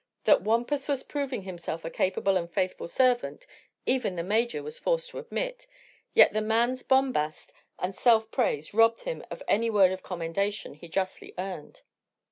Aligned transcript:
That 0.23 0.41
Wampus 0.41 0.87
was 0.87 1.03
proving 1.03 1.43
himself 1.43 1.85
a 1.85 1.91
capable 1.91 2.35
and 2.35 2.51
faithful 2.51 2.87
servant 2.87 3.45
even 3.85 4.15
the 4.15 4.23
Major 4.23 4.63
was 4.63 4.79
forced 4.79 5.11
to 5.11 5.19
admit, 5.19 5.67
yet 6.15 6.33
the 6.33 6.41
man's 6.41 6.81
bombast 6.81 7.53
and 7.77 7.93
self 7.95 8.31
praise 8.31 8.73
robbed 8.73 9.01
him 9.03 9.23
of 9.29 9.43
any 9.47 9.69
word 9.69 9.91
of 9.91 10.01
commendation 10.01 10.73
he 10.73 10.87
justly 10.87 11.35
earned. 11.37 11.83